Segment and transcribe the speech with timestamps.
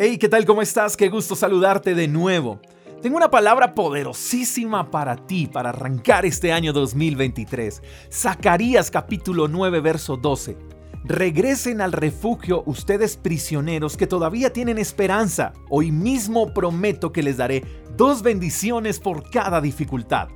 [0.00, 0.44] Hey, ¿qué tal?
[0.44, 0.96] ¿Cómo estás?
[0.96, 2.60] Qué gusto saludarte de nuevo.
[3.02, 7.82] Tengo una palabra poderosísima para ti para arrancar este año 2023.
[8.08, 10.56] Zacarías capítulo 9, verso 12.
[11.02, 15.52] Regresen al refugio ustedes prisioneros que todavía tienen esperanza.
[15.68, 17.64] Hoy mismo prometo que les daré
[17.96, 20.28] dos bendiciones por cada dificultad.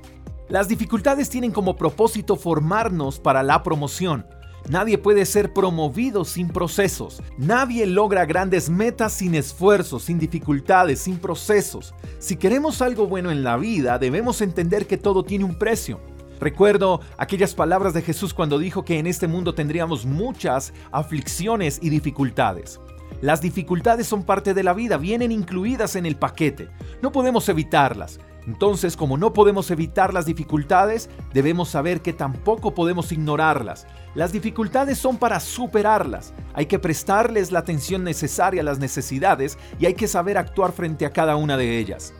[0.48, 4.26] Las dificultades tienen como propósito formarnos para la promoción.
[4.68, 7.22] Nadie puede ser promovido sin procesos.
[7.36, 11.94] Nadie logra grandes metas sin esfuerzos, sin dificultades, sin procesos.
[12.18, 16.00] Si queremos algo bueno en la vida, debemos entender que todo tiene un precio.
[16.40, 21.88] Recuerdo aquellas palabras de Jesús cuando dijo que en este mundo tendríamos muchas aflicciones y
[21.88, 22.80] dificultades.
[23.20, 26.68] Las dificultades son parte de la vida, vienen incluidas en el paquete.
[27.00, 28.18] No podemos evitarlas.
[28.46, 33.86] Entonces, como no podemos evitar las dificultades, debemos saber que tampoco podemos ignorarlas.
[34.14, 36.34] Las dificultades son para superarlas.
[36.54, 41.06] Hay que prestarles la atención necesaria a las necesidades y hay que saber actuar frente
[41.06, 42.12] a cada una de ellas.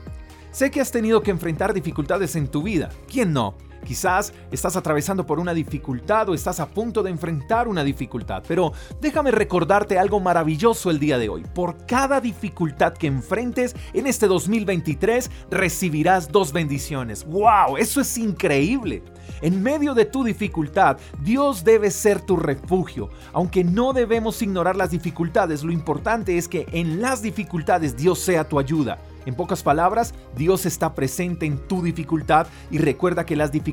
[0.52, 2.90] Sé que has tenido que enfrentar dificultades en tu vida.
[3.10, 3.54] ¿Quién no?
[3.84, 8.72] Quizás estás atravesando por una dificultad o estás a punto de enfrentar una dificultad, pero
[9.00, 11.44] déjame recordarte algo maravilloso el día de hoy.
[11.54, 17.24] Por cada dificultad que enfrentes en este 2023 recibirás dos bendiciones.
[17.24, 17.76] ¡Wow!
[17.78, 19.02] Eso es increíble.
[19.40, 23.10] En medio de tu dificultad, Dios debe ser tu refugio.
[23.32, 28.48] Aunque no debemos ignorar las dificultades, lo importante es que en las dificultades Dios sea
[28.48, 28.98] tu ayuda.
[29.24, 33.71] En pocas palabras, Dios está presente en tu dificultad y recuerda que las dificultades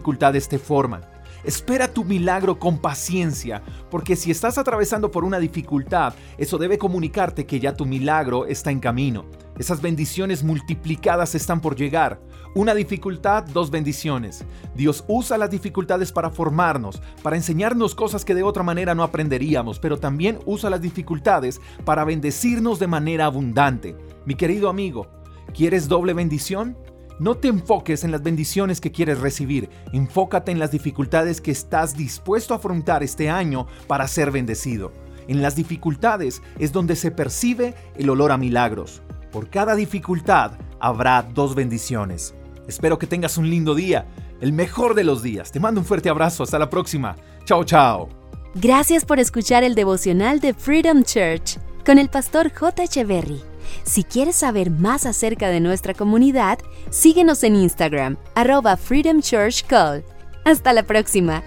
[0.50, 1.02] te forman.
[1.44, 7.45] Espera tu milagro con paciencia, porque si estás atravesando por una dificultad, eso debe comunicarte
[7.45, 9.25] que ya tu milagro está en camino.
[9.58, 12.20] Esas bendiciones multiplicadas están por llegar.
[12.55, 14.44] Una dificultad, dos bendiciones.
[14.75, 19.80] Dios usa las dificultades para formarnos, para enseñarnos cosas que de otra manera no aprenderíamos,
[19.80, 23.95] pero también usa las dificultades para bendecirnos de manera abundante.
[24.25, 25.08] Mi querido amigo,
[25.53, 26.77] ¿Quieres doble bendición?
[27.20, 31.98] No te enfoques en las bendiciones que quieres recibir, enfócate en las dificultades que estás
[31.98, 34.94] dispuesto a afrontar este año para ser bendecido.
[35.27, 39.02] En las dificultades es donde se percibe el olor a milagros.
[39.33, 42.33] Por cada dificultad habrá dos bendiciones.
[42.70, 44.08] Espero que tengas un lindo día,
[44.39, 45.52] el mejor de los días.
[45.52, 47.17] Te mando un fuerte abrazo, hasta la próxima.
[47.44, 48.08] Chao, chao.
[48.55, 52.83] Gracias por escuchar el devocional de Freedom Church con el pastor J.
[52.83, 53.42] Echeverry.
[53.84, 56.60] Si quieres saber más acerca de nuestra comunidad,
[56.90, 60.04] síguenos en Instagram, arroba Freedom Church Call.
[60.46, 61.44] Hasta la próxima.